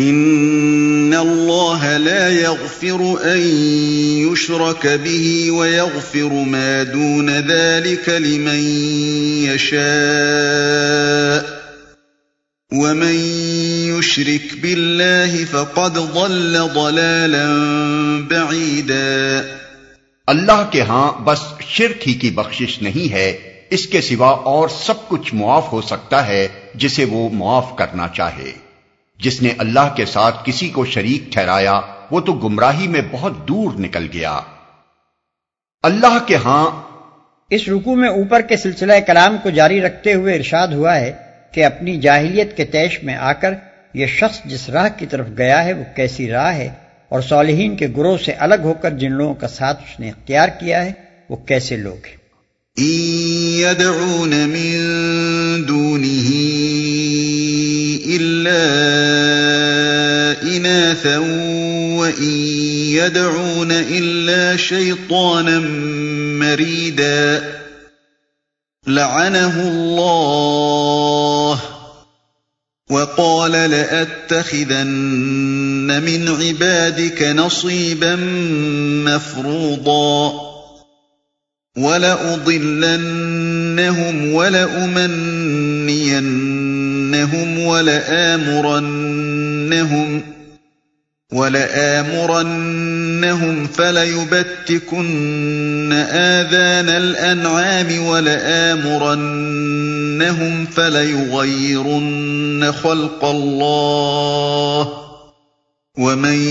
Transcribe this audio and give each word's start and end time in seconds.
ان 0.00 1.14
اللہ 1.18 1.84
لا 1.98 2.28
يغفر 2.28 3.00
ان 3.24 3.40
يشرك 4.32 4.86
به 4.86 5.50
ويغفر 5.50 6.32
ما 6.32 6.82
دون 6.82 7.30
ذلك 7.30 8.08
لمن 8.08 8.60
يشاء 9.44 11.42
ومن 12.72 13.16
يشرك 13.98 14.54
بالله 14.62 15.44
فقد 15.44 15.94
ضل 16.14 16.58
ضلالا 16.74 17.46
بعيدا 18.30 19.40
اللہ 20.26 20.64
کے 20.70 20.80
ہاں 20.82 21.08
بس 21.24 21.42
شرک 21.68 22.08
ہی 22.08 22.14
کی 22.14 22.30
بخشش 22.30 22.82
نہیں 22.82 23.12
ہے، 23.12 23.28
اس 23.70 23.86
کے 23.86 24.00
سوا 24.00 24.30
اور 24.50 24.68
سب 24.68 25.08
کچھ 25.08 25.34
معاف 25.34 25.72
ہو 25.72 25.80
سکتا 25.82 26.26
ہے، 26.26 26.48
جسے 26.74 27.04
وہ 27.04 27.28
معاف 27.32 27.76
کرنا 27.76 28.08
چاہے۔ 28.16 28.67
جس 29.22 29.42
نے 29.42 29.52
اللہ 29.58 29.94
کے 29.96 30.04
ساتھ 30.04 30.36
کسی 30.44 30.68
کو 30.68 30.84
شریک 30.84 31.32
ٹھہرایا، 31.32 31.80
وہ 32.10 32.20
تو 32.20 32.32
گمراہی 32.32 32.88
میں 32.88 33.00
بہت 33.10 33.48
دور 33.48 33.70
نکل 33.78 34.06
گیا۔ 34.12 34.40
اللہ 35.82 36.18
کے 36.26 36.36
ہاں۔ 36.36 36.88
اس 37.50 37.68
رکو 37.68 37.94
میں 37.94 38.08
اوپر 38.08 38.40
کے 38.40 38.56
سلسلہ 38.56 38.92
کلام 39.06 39.36
کو 39.42 39.50
جاری 39.50 39.80
رکھتے 39.80 40.14
ہوئے 40.14 40.36
ارشاد 40.36 40.68
ہوا 40.68 40.96
ہے 40.96 41.12
کہ 41.52 41.64
اپنی 41.64 41.96
جاہلیت 41.96 42.56
کے 42.56 42.64
تیش 42.64 43.02
میں 43.02 43.16
آ 43.16 43.32
کر 43.32 43.54
یہ 43.94 44.06
شخص 44.06 44.40
جس 44.44 44.68
راہ 44.68 44.88
کی 44.96 45.06
طرف 45.06 45.26
گیا 45.38 45.64
ہے، 45.64 45.72
وہ 45.72 45.84
کیسی 45.96 46.30
راہ 46.30 46.56
ہے 46.56 46.68
اور 47.08 47.20
صالحین 47.20 47.76
کے 47.76 47.86
گروہ 47.96 48.16
سے 48.24 48.32
الگ 48.32 48.62
ہو 48.64 48.74
کر 48.74 48.90
جن 48.90 49.12
لوگوں 49.12 49.34
کا 49.34 49.48
ساتھ 49.48 49.82
اس 49.82 50.00
نے 50.00 50.08
اختیار 50.08 50.48
کیا 50.48 50.84
ہے، 50.84 50.92
وہ 51.28 51.36
کیسے 51.36 51.76
لوگ 51.76 52.06
ہیں؟ 52.06 52.17
يدعون 52.78 54.48
من 54.48 54.76
دونه 55.66 56.30
إلا 58.06 58.62
إناثا 60.56 61.18
وإن 61.98 62.32
يدعون 62.94 63.72
إلا 63.72 64.56
شيطانا 64.56 65.58
مريدا 66.38 67.58
لعنه 68.86 69.68
الله 69.68 71.60
وقال 72.90 73.52
لأتخذن 73.52 74.86
من 76.02 76.28
عبادك 76.28 77.22
نصيبا 77.22 78.16
مفروضا 79.04 80.47
ولأضلنهم 81.76 83.12
ولأمنينهم 84.32 85.18
ولآمرنهم 87.58 89.18
ولآمرنهم 91.32 92.86
فليبتكن 93.66 95.92
آذان 96.12 96.88
الأنعام 96.88 98.06
ولآمرنهم 98.06 99.46
فليغيرن 100.66 102.72
خلق 102.72 103.24
الله 103.24 105.07
ومن 105.98 106.42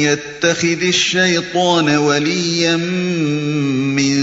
يتخذ 0.00 0.82
الشيطان 0.82 1.96
وليا 1.96 2.76
من 3.96 4.16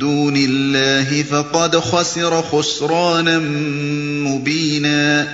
دون 0.00 0.36
الله 0.36 1.20
فقد 1.28 1.74
خسر 1.82 2.40
خسرانا 2.50 3.38
مبينا۔ 4.28 5.24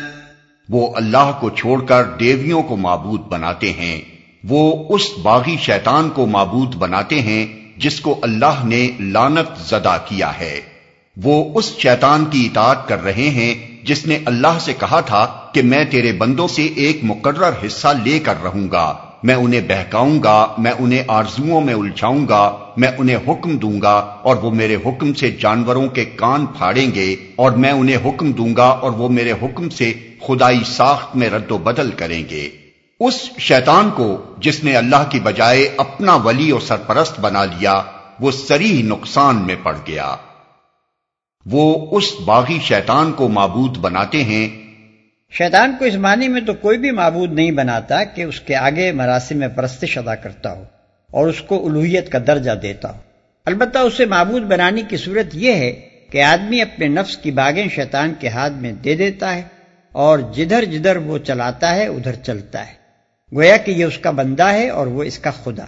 وہ 0.69 0.97
اللہ 0.97 1.33
کو 1.41 1.51
چھوڑ 1.51 1.85
کر 1.85 2.05
دیویوں 2.05 2.63
کو 2.63 2.77
معبود 2.77 3.21
بناتے 3.21 3.73
ہیں۔ 3.73 4.01
وہ 4.49 4.95
اس 4.95 5.03
باغی 5.23 5.57
شیطان 5.61 6.11
کو 6.11 6.27
معبود 6.27 6.75
بناتے 6.75 7.21
ہیں 7.21 7.47
جس 7.77 8.01
کو 8.01 8.19
اللہ 8.23 8.65
نے 8.65 8.91
لانت 9.01 9.69
زدہ 9.69 9.99
کیا 10.09 10.39
ہے۔ 10.39 10.61
وہ 11.23 11.53
اس 11.55 11.73
شیطان 11.79 12.25
کی 12.25 12.47
اطاعت 12.47 12.89
کر 12.89 13.03
رہے 13.03 13.31
ہیں 13.31 13.78
جس 13.89 14.07
نے 14.07 14.19
اللہ 14.25 14.59
سے 14.61 14.73
کہا 14.73 15.01
تھا 15.01 15.27
کہ 15.55 15.63
میں 15.63 15.85
تیرے 15.85 16.13
بندوں 16.13 16.49
سے 16.49 16.67
ایک 16.67 17.01
مقرر 17.03 17.51
حصہ 17.67 17.89
لے 18.05 18.19
کر 18.19 18.35
رہوں 18.43 18.71
گا۔ 18.73 18.97
میں 19.23 19.35
انہیں 19.35 19.61
بہکاؤں 19.61 20.23
گا، 20.23 20.47
میں 20.59 20.73
انہیں 20.79 21.03
آرزوؤں 21.09 21.61
میں 21.61 21.75
الجھاؤں 21.75 22.29
گا، 22.29 22.57
میں 22.77 22.89
انہیں 22.99 23.17
حکم 23.29 23.57
دوں 23.57 23.83
گا 23.83 24.17
اور 24.23 24.37
وہ 24.37 24.51
میرے 24.51 24.77
حکم 24.87 25.15
سے 25.15 25.31
جانوروں 25.31 25.89
کے 25.89 26.05
کان 26.05 26.47
پھاڑیں 26.47 26.95
گے 26.95 27.17
اور 27.37 27.51
میں 27.51 27.71
انہیں 27.71 27.97
حکم 27.97 28.33
دوں 28.33 28.57
گا 28.57 28.67
اور 28.67 28.91
وہ 28.91 29.09
میرے 29.09 29.33
حکم 29.33 29.69
سے 29.69 29.93
خدائی 30.27 30.61
ساخت 30.67 31.17
میں 31.17 31.31
رد 31.31 31.51
و 31.51 31.59
بدل 31.59 31.91
کریں 31.91 32.23
گے۔ 32.31 32.49
اس 33.01 33.31
شیطان 33.39 33.91
کو 33.91 34.23
جس 34.39 34.65
نے 34.65 34.77
اللہ 34.77 35.05
کی 35.11 35.21
بجائے 35.21 35.69
اپنا 35.77 36.15
ولی 36.15 36.51
اور 36.51 36.61
سرپرست 36.61 37.21
بنا 37.21 37.45
لیا، 37.45 37.83
وہ 38.21 38.31
سری 38.31 38.83
نقصان 38.83 39.37
میں 39.37 39.57
پڑ 39.63 39.77
گیا۔ 39.87 40.17
وہ 41.47 41.87
اس 41.91 42.05
باغی 42.25 42.59
شیطان 42.63 43.13
کو 43.13 43.29
معبود 43.29 43.79
بناتے 43.79 44.25
ہیں۔ 44.25 44.49
شیطان 45.31 45.77
کو 45.79 45.85
اس 45.85 45.95
معنی 45.95 46.29
میں 46.29 46.41
تو 46.41 46.55
کوئی 46.55 46.79
بھی 46.79 46.91
معبود 46.91 47.33
نہیں 47.33 47.51
بناتا 47.51 48.05
کہ 48.05 48.23
اس 48.23 48.41
کے 48.41 48.57
آگے 48.57 48.93
مراسم 48.93 49.37
میں 49.37 49.49
پرستش 49.49 49.99
ادا 49.99 50.15
کرتا 50.15 50.53
ہو 50.53 50.65
اور 51.11 51.27
اس 51.27 51.41
کو 51.41 51.67
الوحیت 51.67 52.13
کا 52.13 52.19
درجہ 52.27 52.51
دیتا 52.51 52.93
ہو۔ 52.93 53.01
البتہ 53.47 53.79
اسے 53.79 54.07
معبود 54.07 54.43
بنانے 54.43 54.83
کی 54.89 54.97
صورت 54.97 55.27
یہ 55.33 55.53
ہے 55.53 55.73
کہ 56.11 56.23
آدمی 56.23 56.61
اپنے 56.61 56.89
نفس 56.89 57.17
کی 57.17 57.31
باغیں 57.31 57.69
شیطان 57.69 58.15
کے 58.21 58.29
ہاتھ 58.29 58.53
میں 58.53 58.73
دے 58.73 58.97
دیتا 58.97 59.35
ہے 59.35 59.43
اور 59.93 60.19
جدھر 60.19 60.65
جدھر 60.65 60.97
وہ 60.97 61.19
چلاتا 61.19 61.75
ہے، 61.75 61.87
ادھر 61.87 62.15
چلتا 62.15 62.69
ہے۔ 62.69 62.73
گویا 63.35 63.57
کہ 63.57 63.71
یہ 63.71 63.85
اس 63.85 63.99
کا 63.99 64.11
بندہ 64.11 64.53
ہے 64.53 64.69
اور 64.69 64.87
وہ 64.87 65.03
اس 65.03 65.19
کا 65.19 65.31
خدا۔ 65.31 65.65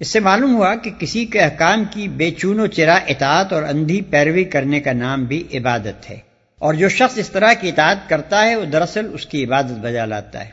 اس 0.00 0.08
سے 0.08 0.20
معلوم 0.20 0.54
ہوا 0.54 0.74
کہ 0.74 0.90
کسی 0.98 1.24
کے 1.24 1.40
احکام 1.40 1.84
کی 1.90 2.08
بے 2.08 2.30
چون 2.30 2.60
و 2.60 2.66
چرا 2.66 2.94
اطاعت 2.94 3.52
اور 3.52 3.62
اندھی 3.62 4.00
پیروی 4.00 4.44
کرنے 4.44 4.80
کا 4.80 4.92
نام 4.92 5.24
بھی 5.24 5.44
عبادت 5.54 6.10
ہے 6.10 6.18
اور 6.58 6.74
جو 6.74 6.88
شخص 6.88 7.18
اس 7.18 7.30
طرح 7.30 7.52
کی 7.52 7.68
اطاعت 7.68 8.08
کرتا 8.08 8.44
ہے 8.44 8.56
وہ 8.56 8.64
دراصل 8.64 9.10
اس 9.12 9.26
کی 9.26 9.44
عبادت 9.44 9.78
بجا 9.82 10.04
لاتا 10.04 10.44
ہے۔ 10.44 10.50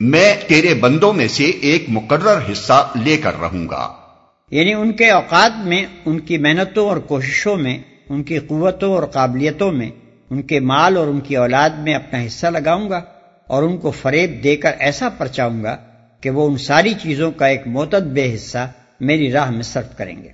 میں 0.00 0.34
تیرے 0.48 0.74
بندوں 0.74 1.12
میں 1.12 1.28
سے 1.28 1.44
ایک 1.44 1.84
مقرر 1.88 2.52
حصہ 2.52 2.92
لے 3.04 3.16
کر 3.16 3.40
رہوں 3.40 3.68
گا۔ 3.68 3.92
یعنی 4.50 4.74
ان 4.74 4.92
کے 4.92 5.10
اوقات 5.10 5.66
میں 5.66 5.84
ان 6.06 6.20
کی 6.20 6.38
محنتوں 6.38 6.88
اور 6.88 6.96
کوششوں 6.96 7.56
میں 7.56 7.78
ان 8.08 8.22
کی 8.22 8.38
قوتوں 8.38 8.94
اور 8.94 9.02
قابلیتوں 9.02 9.72
میں 9.72 9.90
ان 10.30 10.42
کے 10.42 10.60
مال 10.60 10.96
اور 10.96 11.06
ان 11.06 11.20
کی 11.20 11.36
اولاد 11.36 11.70
میں 11.70 11.94
اپنا 11.94 12.26
حصہ 12.26 12.46
لگاؤں 12.46 12.90
گا 12.90 13.00
اور 13.46 13.62
ان 13.62 13.76
کو 13.76 13.90
فریب 13.90 14.44
دے 14.44 14.56
کر 14.56 14.72
ایسا 14.78 15.08
پرچاؤں 15.08 15.62
گا 15.62 15.76
کہ 16.22 16.30
وہ 16.30 16.50
ان 16.50 16.56
ساری 16.56 16.94
چیزوں 17.02 17.32
کا 17.32 17.46
ایک 17.46 17.66
موتد 17.66 18.06
بے 18.06 18.34
حصہ 18.34 18.70
میری 19.00 19.32
راہ 19.32 19.50
میں 19.50 19.62
صرف 19.62 19.96
کریں 19.96 20.22
گے۔ 20.22 20.28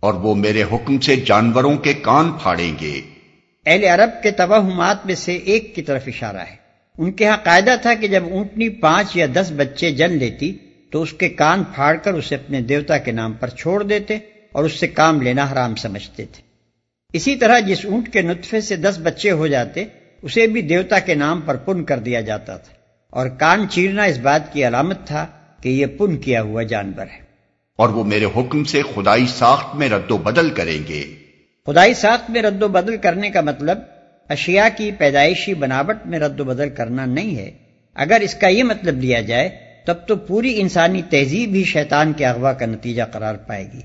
اور 0.00 0.14
وہ 0.14 0.34
میرے 0.34 0.62
حکم 0.62 1.00
سے 1.00 1.16
جانوروں 1.16 1.76
کے 1.76 1.94
کان 1.94 2.32
پھاڑیں 2.32 2.74
گے۔ 2.80 3.00
اہل 3.66 3.84
عرب 3.84 4.22
کے 4.22 4.30
توہمات 4.30 5.06
میں 5.06 5.14
سے 5.14 5.36
ایک 5.36 5.74
کی 5.74 5.82
طرف 5.82 6.02
اشارہ 6.06 6.36
ہے۔ 6.36 6.56
ان 6.98 7.12
کے 7.12 7.26
ہاں 7.26 7.36
قاعدہ 7.42 7.74
تھا 7.82 7.94
کہ 7.94 8.08
جب 8.08 8.24
اونٹنی 8.30 8.68
پانچ 8.68 9.16
یا 9.16 9.26
دس 9.32 9.52
بچے 9.56 9.90
جن 9.90 10.12
لیتی 10.12 10.56
تو 10.90 11.02
اس 11.02 11.12
کے 11.12 11.28
کان 11.28 11.64
پھاڑ 11.64 11.96
کر 11.96 12.14
اسے 12.14 12.34
اپنے 12.34 12.60
دیوتا 12.60 12.98
کے 12.98 13.12
نام 13.12 13.32
پر 13.32 13.48
چھوڑ 13.48 13.82
دیتے 13.82 14.18
اور 14.52 14.64
اس 14.64 14.72
سے 14.72 14.86
کام 14.86 15.22
لینا 15.22 15.48
حرام 15.52 15.74
سمجھتے 15.74 16.24
تھے۔ 16.24 16.42
اسی 17.12 17.36
طرح 17.36 17.58
جس 17.58 17.86
اونٹ 17.86 18.12
کے 18.12 18.22
نطفے 18.22 18.60
سے 18.60 18.76
دس 18.76 18.98
بچے 19.02 19.30
ہو 19.30 19.46
جاتے 19.46 19.84
اسے 20.22 20.46
بھی 20.46 20.62
دیوتا 20.62 20.98
کے 20.98 21.14
نام 21.14 21.40
پر 21.40 21.56
پن 21.56 21.84
کر 21.84 21.98
دیا 21.98 22.20
جاتا 22.20 22.56
تھا۔ 22.56 22.75
اور 23.16 23.26
کان 23.26 23.68
چیرنا 23.70 24.02
اس 24.02 24.18
بات 24.18 24.52
کی 24.52 24.66
علامت 24.66 25.06
تھا 25.06 25.26
کہ 25.62 25.68
یہ 25.68 25.86
پن 25.86 26.16
کیا 26.16 26.42
ہوا 26.42 26.62
جانور 26.62 27.06
ہے۔ 27.06 27.24
اور 27.76 27.88
وہ 27.88 28.04
میرے 28.04 28.24
حکم 28.24 28.64
سے 28.64 28.82
خدائی 28.94 29.26
ساخت 29.26 29.76
میں 29.76 29.88
رد 29.88 30.10
و 30.10 30.16
بدل 30.16 30.50
کریں 30.50 30.78
گے۔ 30.88 31.04
خدائی 31.66 31.94
ساخت 31.94 32.30
میں 32.30 32.42
رد 32.42 32.62
و 32.62 32.68
بدل 32.68 32.96
کرنے 32.96 33.30
کا 33.30 33.40
مطلب 33.40 33.78
اشیاء 34.28 34.66
کی 34.76 34.90
پیدائشی 34.98 35.54
بناوٹ 35.54 35.96
میں 36.06 36.18
رد 36.18 36.40
و 36.40 36.44
بدل 36.44 36.70
کرنا 36.70 37.04
نہیں 37.04 37.36
ہے۔ 37.36 37.50
اگر 37.94 38.20
اس 38.20 38.34
کا 38.34 38.48
یہ 38.48 38.64
مطلب 38.64 38.98
لیا 38.98 39.20
جائے 39.20 39.48
تب 39.86 39.94
تو 40.06 40.16
پوری 40.16 40.60
انسانی 40.60 41.02
تہذیب 41.10 41.54
ہی 41.54 41.64
شیطان 41.64 42.12
کے 42.12 42.26
اغوا 42.26 42.52
کا 42.52 42.66
نتیجہ 42.66 43.02
قرار 43.12 43.34
پائے 43.34 43.68
گی۔ 43.74 43.80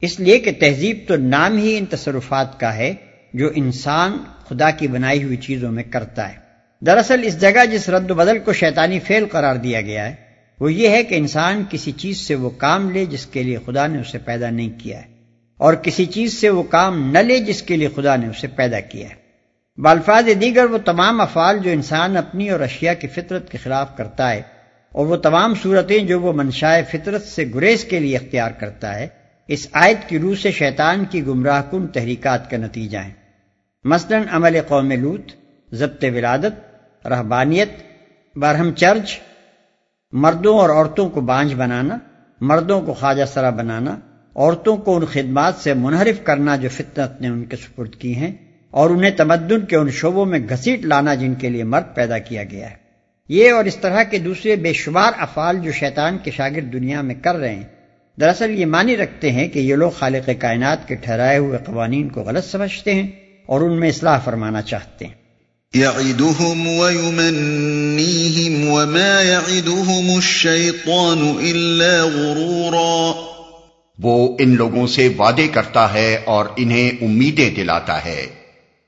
اس 0.00 0.20
لیے 0.20 0.38
کہ 0.38 0.52
تہذیب 0.60 0.98
تو 1.06 1.16
نام 1.16 1.56
ہی 1.56 1.78
ان 1.78 1.86
تصرفات 1.86 2.60
کا 2.60 2.76
ہے 2.76 2.94
جو 3.34 3.50
انسان 3.54 4.18
خدا 4.48 4.70
کی 4.70 4.88
بنائی 4.88 5.24
ہوئی 5.24 5.36
چیزوں 5.36 5.72
میں 5.72 5.84
کرتا 5.84 6.28
ہے۔ 6.28 6.47
دراصل 6.82 7.20
اس 7.24 7.40
جگہ 7.40 7.64
جس 7.70 7.88
رد 7.88 8.10
و 8.10 8.14
بدل 8.14 8.38
کو 8.38 8.52
شیطانی 8.52 8.98
فعل 9.00 9.26
قرار 9.26 9.56
دیا 9.56 9.80
گیا 9.80 10.04
ہے، 10.06 10.14
وہ 10.58 10.72
یہ 10.72 10.88
ہے 10.88 11.02
کہ 11.04 11.14
انسان 11.14 11.62
کسی 11.70 11.92
چیز 11.92 12.26
سے 12.26 12.34
وہ 12.34 12.50
کام 12.58 12.90
لے 12.90 13.04
جس 13.04 13.24
کے 13.26 13.42
لیے 13.42 13.58
خدا 13.66 13.86
نے 13.86 14.00
اسے 14.00 14.18
پیدا 14.24 14.50
نہیں 14.50 14.78
کیا 14.80 14.98
ہے، 14.98 15.06
اور 15.60 15.74
کسی 15.74 16.06
چیز 16.06 16.40
سے 16.40 16.50
وہ 16.50 16.62
کام 16.70 17.00
نہ 17.12 17.18
لے 17.18 17.38
جس 17.40 17.62
کے 17.62 17.76
لیے 17.76 17.88
خدا 17.96 18.16
نے 18.16 18.26
اسے 18.26 18.46
پیدا 18.56 18.80
کیا 18.82 19.08
ہے۔ 19.08 19.14
بالفاظ 19.78 20.28
دیگر 20.40 20.64
وہ 20.64 20.78
تمام 20.84 21.20
افعال 21.20 21.58
جو 21.58 21.70
انسان 21.70 22.16
اپنی 22.16 22.48
اور 22.50 22.60
اشیاء 22.60 22.92
کی 23.00 23.08
فطرت 23.08 23.50
کے 23.50 23.58
خلاف 23.58 23.96
کرتا 23.96 24.30
ہے، 24.30 24.40
اور 24.92 25.06
وہ 25.06 25.16
تمام 25.18 25.54
صورتیں 25.62 25.98
جو 25.98 26.20
وہ 26.20 26.32
منشائے 26.32 26.82
فطرت 26.90 27.24
سے 27.24 27.44
گریز 27.54 27.84
کے 27.84 27.98
لیے 27.98 28.16
اختیار 28.16 28.50
کرتا 28.60 28.94
ہے، 28.98 29.08
اس 29.48 29.66
آیت 29.82 30.08
کی 30.08 30.18
روح 30.18 30.34
سے 30.42 30.50
شیطان 30.52 31.04
کی 31.04 31.26
گمراہ 31.26 31.62
کن 31.70 31.86
تحریکات 31.88 32.50
کا 32.50 32.56
نتیجہ 32.56 32.98
ہے 32.98 33.12
مثلا 33.84 34.22
عمل 34.30 34.60
قوم 34.68 34.90
لوت 34.92 35.32
ضبط 35.72 36.04
ولادت 36.14 36.66
رہبانیت، 37.04 37.70
برہم 38.36 38.70
چرچ، 38.72 39.18
مردوں 40.12 40.58
اور 40.58 40.70
عورتوں 40.70 41.08
کو 41.08 41.20
بانج 41.20 41.54
بنانا، 41.54 41.96
مردوں 42.40 42.80
کو 42.80 42.92
خواجہ 42.92 43.24
سرا 43.24 43.50
بنانا، 43.50 43.98
عورتوں 44.36 44.76
کو 44.76 44.96
ان 44.96 45.04
خدمات 45.04 45.54
سے 45.54 45.74
منحرف 45.74 46.22
کرنا 46.24 46.56
جو 46.56 46.68
فطرت 46.68 47.20
نے 47.20 47.28
ان 47.28 47.44
کے 47.44 47.56
سپرد 47.56 47.94
کی 47.94 48.14
ہیں، 48.16 48.32
اور 48.72 48.90
انہیں 48.90 49.10
تمدن 49.10 49.64
کے 49.66 49.76
ان 49.76 49.90
شعبوں 49.90 50.26
میں 50.26 50.38
گھسیٹ 50.48 50.84
لانا 50.84 51.14
جن 51.14 51.34
کے 51.34 51.48
لیے 51.48 51.64
مرد 51.64 51.94
پیدا 51.94 52.18
کیا 52.18 52.44
گیا 52.44 52.70
ہے۔ 52.70 52.76
یہ 53.30 53.52
اور 53.52 53.64
اس 53.64 53.76
طرح 53.76 54.02
کے 54.02 54.18
دوسرے 54.18 54.56
بے 54.56 54.72
شمار 54.72 55.12
افعال 55.18 55.58
جو 55.58 55.72
شیطان 55.72 56.18
کے 56.18 56.30
شاگرد 56.30 56.72
دنیا 56.72 57.02
میں 57.02 57.14
کر 57.22 57.36
رہے 57.36 57.54
ہیں، 57.54 57.64
دراصل 58.18 58.50
یہ 58.50 58.66
معنی 58.66 58.96
رکھتے 58.96 59.30
ہیں 59.32 59.48
کہ 59.48 59.58
یہ 59.58 59.74
لوگ 59.74 59.90
خالق 59.90 60.28
کائنات 60.40 60.86
کے 60.88 60.94
ٹھہرائے 60.94 61.38
ہوئے 61.38 61.58
قوانین 61.66 62.08
کو 62.08 62.22
غلط 62.22 62.44
سمجھتے 62.44 62.94
ہیں 62.94 63.08
اور 63.46 63.60
ان 63.60 63.78
میں 63.80 63.88
اصلاح 63.88 64.18
فرمانا 64.18 64.62
چاہتے 64.62 65.06
ہیں۔ 65.06 65.14
يعدهم 65.76 66.66
ويمنيهم 66.66 68.68
وما 68.68 69.22
يعدهم 69.22 70.14
الشيطان 70.14 71.36
إلا 71.40 72.04
غرورا 72.04 73.12
وہ 73.98 74.36
ان 74.38 74.56
لوگوں 74.56 74.86
سے 74.86 75.14
وعدے 75.18 75.48
کرتا 75.48 75.92
ہے 75.92 76.18
اور 76.24 76.46
انہیں 76.56 77.04
امیدیں 77.04 77.50
دلاتا 77.50 78.04
ہے۔ 78.04 78.26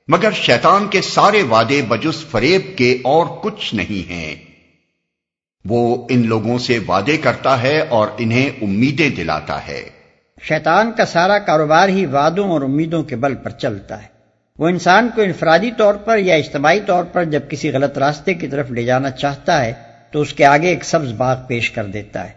مگر 0.07 0.31
شیطان 0.31 0.87
کے 0.87 1.01
سارے 1.01 1.43
وعدے 1.43 1.81
بجس 1.81 2.25
فریب 2.31 2.77
کے 2.77 2.97
اور 3.03 3.25
کچھ 3.41 3.75
نہیں 3.75 4.09
ہیں۔ 4.09 4.35
وہ 5.65 6.07
ان 6.09 6.27
لوگوں 6.27 6.59
سے 6.59 6.79
وعدے 6.87 7.17
کرتا 7.17 7.61
ہے 7.61 7.79
اور 7.79 8.07
انہیں 8.17 8.49
امیدیں 8.61 9.09
دلاتا 9.09 9.67
ہے۔ 9.67 9.89
شیطان 10.43 10.91
کا 10.97 11.05
سارا 11.05 11.39
کاروبار 11.39 11.89
ہی 11.89 12.05
وعدوں 12.05 12.49
اور 12.49 12.61
امیدوں 12.61 13.03
کے 13.03 13.15
بل 13.15 13.35
پر 13.35 13.49
چلتا 13.49 14.03
ہے۔ 14.03 14.20
وہ 14.61 14.69
انسان 14.69 15.09
کو 15.15 15.21
انفرادی 15.21 15.71
طور 15.77 15.93
پر 15.93 16.17
یا 16.17 16.35
اجتماعی 16.35 16.79
طور 16.85 17.03
پر 17.03 17.23
جب 17.23 17.39
کسی 17.49 17.71
غلط 17.71 17.97
راستے 17.97 18.33
کی 18.33 18.47
طرف 18.47 18.71
لے 18.71 18.83
جانا 18.83 19.09
چاہتا 19.09 19.65
ہے 19.65 19.73
تو 20.11 20.21
اس 20.21 20.33
کے 20.33 20.45
آگے 20.45 20.67
ایک 20.67 20.83
سبز 20.83 21.11
باغ 21.11 21.37
پیش 21.47 21.71
کر 21.71 21.85
دیتا 21.85 22.25
ہے۔ 22.25 22.33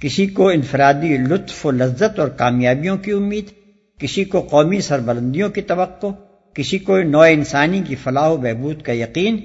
کسی 0.00 0.26
کو 0.26 0.48
انفرادی 0.48 1.16
لطف 1.16 1.66
و 1.66 1.70
لذت 1.70 2.18
اور 2.18 2.28
کامیابیوں 2.28 2.96
کی 2.96 3.12
امید، 3.12 3.44
کسی 3.98 4.24
کو 4.24 4.40
قومی 4.40 4.80
سربلندیوں 4.80 5.48
کی 5.48 5.62
توقع، 5.62 6.06
کسی 6.54 6.78
کو 6.78 7.02
نو 7.02 7.20
انسانی 7.20 7.82
کی 7.88 7.96
فلاح 7.96 8.28
و 8.28 8.36
بہبود 8.36 8.82
کا 8.82 8.92
یقین، 8.92 9.36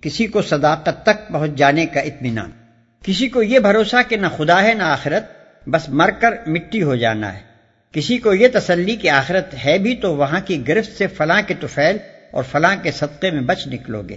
کسی 0.00 0.26
کو 0.26 0.42
صداقت 0.42 1.02
تک 1.02 1.28
پہنچ 1.28 1.50
جانے 1.50 1.86
کا 1.86 2.00
اطمینان۔ 2.00 2.50
کسی 3.02 3.28
کو 3.28 3.42
یہ 3.42 3.58
بھروسہ 3.58 3.96
کہ 4.08 4.16
نہ 4.16 4.26
خدا 4.36 4.62
ہے 4.62 4.74
نہ 4.74 4.82
آخرت، 4.82 5.24
بس 5.68 5.88
مر 5.88 6.10
کر 6.20 6.34
مٹی 6.46 6.82
ہو 6.82 6.96
جانا 6.96 7.34
ہے۔ 7.34 7.49
کسی 7.92 8.18
کو 8.18 8.34
یہ 8.34 8.48
تسلی 8.52 8.96
کہ 8.96 9.10
آخرت 9.10 9.54
ہے 9.66 9.78
بھی 9.78 9.96
تو 9.96 10.16
وہاں 10.16 10.40
کی 10.46 10.68
گرفت 10.68 10.98
سے 10.98 11.06
فلاں 11.06 11.42
کے 11.46 11.54
توفیل 11.54 11.96
اور 12.32 12.42
فلاں 12.52 12.76
کے 12.82 12.92
صدقے 12.92 13.30
میں 13.30 13.40
بچ 13.40 13.66
نکلو 13.66 14.02
گے۔ 14.08 14.16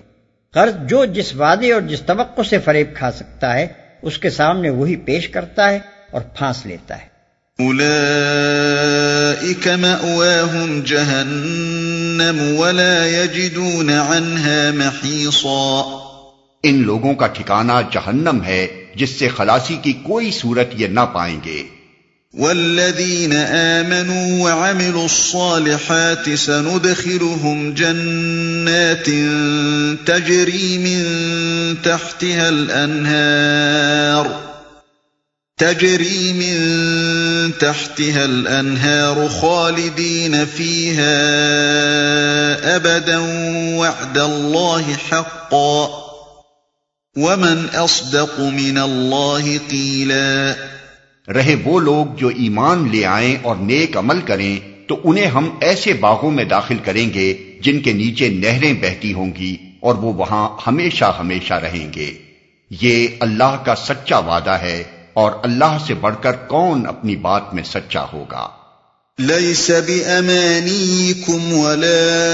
قرض 0.54 0.76
جو 0.88 1.06
جس 1.06 1.36
وعدے 1.36 1.74
اور 1.74 1.82
جس 1.82 2.02
توقع 2.02 2.42
سے 2.50 2.60
فریب 2.60 2.88
کھا 2.96 3.12
سکتا 3.12 3.54
ہے 3.54 3.68
اس 4.02 4.18
کے 4.18 4.30
سامنے 4.30 4.70
وہی 4.70 4.96
پیش 4.96 5.30
کرتا 5.30 5.70
ہے 5.70 5.80
اور 6.12 6.22
پھانس 6.22 6.66
لیتا 6.66 6.98
ہے۔ 6.98 7.14
ان 16.64 16.82
لوگوں 16.82 17.14
کا 17.14 17.28
ٹھکانہ 17.28 17.74
جہنم 17.92 18.44
ہے 18.46 18.68
جس 18.96 19.10
سے 19.10 19.28
خلاصی 19.28 19.76
کی 19.82 19.94
کوئی 19.94 20.32
صورت 20.32 20.68
یہ 20.74 20.88
نہ 20.88 21.06
پائیں 21.14 21.40
گے۔ 21.46 21.64
والذين 22.34 23.34
آمنوا 23.34 24.44
وعملوا 24.44 25.06
الصالحات 25.06 26.34
سندخلهم 26.34 27.74
جنات 27.74 29.06
تجري 30.08 30.78
من 30.78 31.04
تحتها 31.84 32.50
الأنهار 32.50 34.40
تجري 35.58 36.34
من 36.34 36.58
تحتها 37.60 38.26
الأنهار 38.26 39.30
خالدين 39.30 40.46
فيها 40.46 41.16
أبدا 42.76 43.18
وعد 43.78 44.18
الله 44.18 44.94
حقا 44.94 45.90
ومن 47.18 47.70
أصدق 47.76 48.40
من 48.40 48.78
الله 48.78 49.60
قيلاً 49.72 50.74
رہے 51.28 51.56
وہ 51.64 51.80
لوگ 51.80 52.16
جو 52.16 52.28
ایمان 52.28 52.88
لے 52.92 53.06
آئیں 53.06 53.36
اور 53.42 53.56
نیک 53.56 53.98
عمل 53.98 54.22
کریں، 54.22 54.60
تو 54.88 55.00
انہیں 55.04 55.26
ہم 55.26 55.50
ایسے 55.62 55.94
باغوں 55.94 56.32
میں 56.32 56.44
داخل 56.44 56.78
کریں 56.84 57.14
گے 57.14 57.34
جن 57.62 57.80
کے 57.80 57.94
نیچے 57.94 58.30
نہریں 58.30 58.74
بہتی 58.74 59.14
ہوں 59.14 59.36
گی 59.36 59.58
اور 59.80 59.96
وہ 59.96 60.14
وہاں 60.14 60.50
ہمیشہ 60.68 61.16
ہمیشہ 61.20 61.54
رہیں 61.54 61.88
گے۔ 61.96 62.12
یہ 62.82 63.08
اللہ 63.20 63.62
کا 63.66 63.76
سچا 63.76 64.20
وعدہ 64.20 64.50
ہے 64.50 64.84
اور 65.14 65.32
اللہ 65.44 65.78
سے 65.88 65.94
بڑھ 65.94 66.16
کر 66.22 66.32
کون 66.32 66.88
اپنی 66.88 67.16
بات 67.16 67.54
میں 67.54 67.64
سچا 67.64 68.06
ہوگا۔ 68.14 68.48
ليس 69.20 69.70
بأمانيكم 69.70 71.54
ولا 71.54 72.26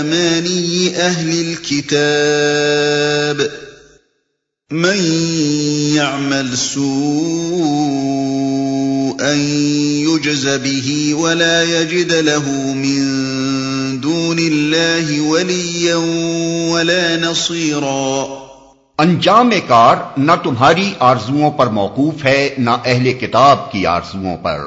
أماني 0.00 0.88
أهل 0.88 1.48
الكتاب۔ 1.48 3.67
من 4.70 4.96
يعمل 5.94 6.56
سوءا 6.56 6.92
يجز 10.06 10.46
به 10.46 11.18
ولا 11.20 11.62
يجد 11.62 12.12
له 12.12 12.60
من 12.74 13.02
دون 14.02 14.38
الله 14.38 15.28
وليا 15.28 15.96
ولا 16.72 17.30
نصيرا. 17.30 18.24
انجام 18.98 19.50
کار 19.68 19.96
نہ 20.16 20.32
تمہاری 20.42 20.92
آرزوؤں 20.98 21.50
پر 21.50 21.66
موقوف 21.66 22.24
ہے، 22.24 22.54
نہ 22.58 22.70
اہل 22.84 23.12
کتاب 23.12 23.72
کی 23.72 23.86
آرزوؤں 23.86 24.36
پر۔ 24.36 24.58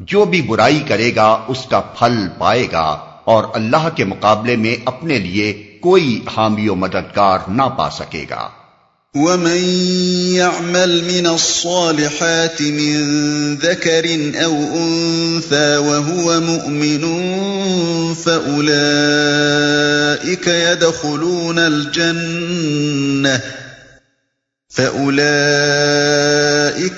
جو 0.00 0.24
بھی 0.24 0.42
برائی 0.42 0.80
کرے 0.88 1.14
گا، 1.16 1.38
اس 1.48 1.66
کا 1.70 1.80
پھل 1.80 2.28
پائے 2.38 2.66
گا۔ 2.72 2.98
اور 3.24 3.44
اللہ 3.54 3.88
کے 3.96 4.04
مقابلے 4.04 4.56
میں 4.56 4.76
اپنے 4.84 5.18
لیے 5.18 5.52
کوئی 5.80 6.20
حامی 6.36 6.68
و 6.68 6.74
مددگار 6.74 7.38
نہ 7.48 7.62
پا 7.62 7.90
سکے 7.90 8.24
گا۔ 8.30 8.48
ومن 9.16 9.62
يعمل 10.36 11.04
من 11.04 11.26
الصالحات 11.26 12.62
من 12.62 13.56
ذكر 13.56 14.32
أو 14.44 14.54
أنثى 14.76 15.76
وهو 15.76 16.40
مؤمن 16.40 17.04
فأولئك 18.14 18.86
يدخلون 20.46 21.58
الجنة 21.58 23.40
فأولئك 24.68 25.42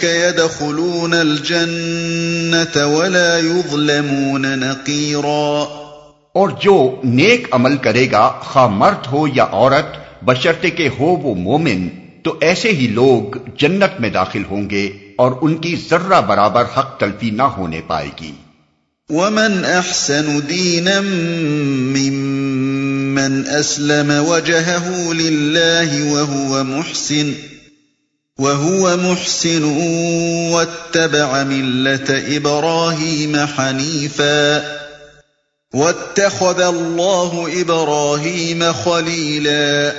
يدخلون 0.05 1.15
الجنة 1.15 2.87
ولا 2.87 3.39
يظلمون 3.39 4.59
نقيرا 4.59 5.67
اور 6.33 6.49
جو 6.63 7.01
نیک 7.05 7.49
عمل 7.53 7.77
کرے 7.77 8.07
گا، 8.13 8.39
خواہ 8.41 8.67
مرد 8.67 9.07
ہو 9.13 9.27
یا 9.35 9.47
عورت 9.53 9.97
بشرتے 10.25 10.71
کہ 10.71 10.89
ہو 11.01 11.07
وہ 11.07 11.35
مومن۔ 11.35 12.08
تو 12.23 12.37
ایسے 12.41 12.73
ہی 12.73 12.87
لوگ 12.87 13.37
جنت 13.59 14.01
میں 14.01 14.11
داخل 14.11 14.43
ہوں 14.51 14.71
گے 14.71 14.91
اور 15.17 15.33
ان 15.41 15.57
کی 15.57 15.77
ذرہ 15.91 16.21
برابر 16.21 16.63
حق 16.63 17.01
تلفی 17.01 17.31
نہ 17.31 17.43
ہونے 17.43 17.81
پائے 17.87 18.09
گی۔ 18.21 18.33
ومن 19.09 19.65
احسن 19.65 20.41
دینا 20.49 21.01
ممن 22.01 23.43
اسلم 23.59 24.13
وجهه 24.27 25.13
لله 25.13 26.11
وهو 26.11 26.65
محسن 26.65 27.33
وهو 28.39 28.97
محسن 29.03 29.65
واتبع 30.53 31.43
ملة 31.43 32.15
ابراهيم 32.37 33.37
حنيفا، 33.59 34.59
واتخذ 35.75 36.63
الله 36.63 37.49
ابراهيم 37.61 38.65
خليلا۔ 38.85 39.91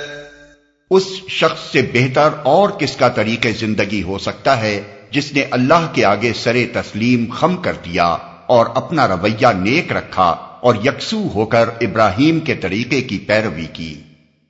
اس 0.90 1.02
شخص 1.28 1.72
سے 1.72 1.82
بہتر 1.82 2.28
اور 2.42 2.68
کس 2.68 2.96
کا 2.96 3.08
طریقہ 3.08 3.48
زندگی 3.58 4.02
ہو 4.02 4.18
سکتا 4.18 4.60
ہے 4.60 4.80
جس 5.10 5.32
نے 5.32 5.44
اللہ 5.50 5.92
کے 5.92 6.04
آگے 6.04 6.32
سرے 6.32 6.66
تسلیم 6.66 7.24
خم 7.32 7.56
کر 7.56 7.72
دیا 7.72 8.06
اور 8.46 8.66
اپنا 8.74 9.08
رویہ 9.08 9.46
نیک 9.46 9.92
رکھا 9.92 10.36
اور 10.60 10.74
یکسو 10.84 11.28
ہو 11.34 11.46
کر 11.46 11.68
ابراہیم 11.80 12.40
کے 12.40 12.54
طریقے 12.54 13.00
کی 13.00 13.18
پیروی 13.18 13.66
کی۔ 13.72 13.94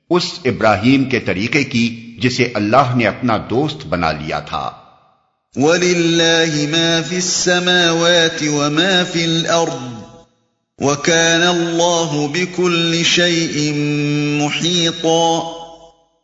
اس 0.09 0.23
ابراہیم 0.45 1.03
کے 1.03 1.19
طریقے 1.19 1.63
کی 1.63 2.15
جسے 2.21 2.51
اللہ 2.53 2.95
نے 2.95 3.07
اپنا 3.07 3.37
دوست 3.49 3.85
بنا 3.85 4.11
لیا 4.11 4.39
تھا۔ 4.39 4.71
وَلِلَّهِ 5.55 6.69
مَا 6.69 7.01
فِي 7.07 7.15
السَّمَاوَاتِ 7.15 8.47
وَمَا 8.47 9.03
فِي 9.11 9.23
الْأَرْضِ 9.23 10.01
وَكَانَ 10.77 11.43
اللَّهُ 11.45 12.27
بِكُلِّ 12.27 13.03
شَيْءٍ 13.03 13.75
مُحِيطًا۔ 14.41 15.60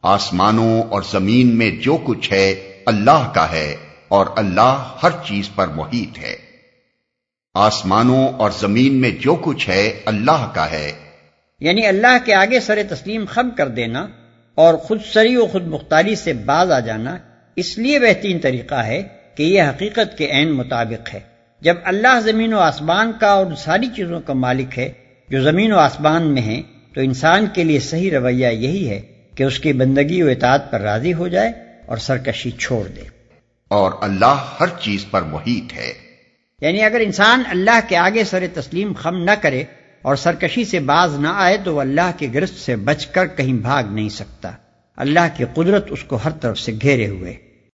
آسمانوں 0.03 0.83
اور 0.83 1.01
زمین 1.11 1.57
میں 1.57 1.71
جو 1.71 1.97
کچھ 2.03 2.33
ہے 2.33 2.55
اللہ 2.85 3.31
کا 3.35 3.51
ہے 3.51 3.75
اور 4.07 4.25
اللہ 4.35 4.95
ہر 5.03 5.09
چیز 5.27 5.49
پر 5.55 5.67
محیط 5.67 6.19
ہے۔ 6.19 6.35
آسمانوں 7.53 8.27
اور 8.27 8.51
زمین 8.59 8.93
میں 8.93 9.11
جو 9.11 9.35
کچھ 9.35 9.69
ہے 9.69 9.99
اللہ 10.05 10.51
کا 10.53 10.71
ہے۔ 10.71 10.91
یعنی 11.59 11.87
اللہ 11.87 12.17
کے 12.25 12.33
آگے 12.33 12.59
سر 12.59 12.79
تسلیم 12.89 13.25
خم 13.29 13.49
کر 13.57 13.67
دینا 13.67 14.07
اور 14.55 14.73
خود 14.73 14.99
سری 15.13 15.35
و 15.35 15.47
خود 15.47 15.67
مختاری 15.67 16.15
سے 16.15 16.33
باز 16.33 16.71
آ 16.71 16.79
جانا 16.79 17.17
اس 17.55 17.77
لیے 17.77 17.99
بہترین 17.99 18.39
طریقہ 18.39 18.75
ہے 18.75 19.03
کہ 19.35 19.43
یہ 19.43 19.61
حقیقت 19.61 20.17
کے 20.17 20.31
عین 20.31 20.51
مطابق 20.51 21.13
ہے۔ 21.13 21.19
جب 21.61 21.75
اللہ 21.83 22.19
زمین 22.19 22.53
و 22.53 22.59
آسمان 22.59 23.11
کا 23.19 23.27
اور 23.27 23.45
ساری 23.57 23.87
چیزوں 23.95 24.21
کا 24.21 24.33
مالک 24.33 24.79
ہے 24.79 24.89
جو 25.29 25.43
زمین 25.43 25.71
و 25.71 25.77
آسمان 25.77 26.33
میں 26.33 26.41
ہیں 26.41 26.61
تو 26.93 27.01
انسان 27.01 27.45
کے 27.53 27.63
لیے 27.63 27.79
صحیح 27.79 28.11
رویہ 28.11 28.47
یہی 28.47 28.89
ہے 28.89 29.16
کہ 29.37 29.43
اس 29.43 29.59
کی 29.59 29.73
بندگی 29.73 30.21
و 30.21 30.29
اطاعت 30.29 30.71
پر 30.71 30.81
راضی 30.81 31.13
ہو 31.13 31.27
جائے 31.27 31.51
اور 31.85 31.97
سرکشی 31.97 32.51
چھوڑ 32.51 32.87
دے۔ 32.87 33.01
اور 33.67 33.91
اللہ 34.01 34.55
ہر 34.59 34.65
چیز 34.81 35.05
پر 35.11 35.21
محیط 35.21 35.73
ہے۔ 35.73 35.93
یعنی 36.61 36.81
اگر 36.81 36.99
انسان 36.99 37.43
اللہ 37.49 37.79
کے 37.87 37.97
آگے 37.97 38.23
سر 38.23 38.43
تسلیم 38.53 38.93
خم 38.93 39.23
نہ 39.23 39.31
کرے 39.41 39.63
اور 40.01 40.15
سرکشی 40.15 40.65
سے 40.65 40.79
باز 40.79 41.19
نہ 41.19 41.27
آئے 41.27 41.57
تو 41.63 41.75
وہ 41.75 41.81
اللہ 41.81 42.11
کی 42.17 42.33
گرست 42.33 42.55
سے 42.55 42.75
بچ 42.75 43.07
کر 43.07 43.27
کہیں 43.27 43.53
بھاگ 43.53 43.83
نہیں 43.91 44.09
سکتا۔ 44.09 44.51
اللہ 44.97 45.27
کی 45.37 45.45
قدرت 45.53 45.85
اس 45.89 46.03
کو 46.03 46.15
ہر 46.15 46.31
طرف 46.31 46.59
سے 46.59 46.71
گھیرے 46.81 47.07
ہوئے۔ 47.07 47.46